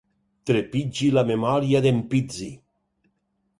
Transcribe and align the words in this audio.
Trepitgi 0.49 1.09
la 1.17 1.25
memòria 1.33 1.83
d'en 1.87 2.01
Pizzi. 2.13 2.51